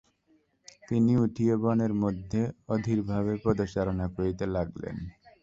[0.83, 2.41] তিনি উঠিয় বনের মধ্যে
[2.67, 4.95] অধীর ভাবে পদচারণ করিতে লাগিলেন।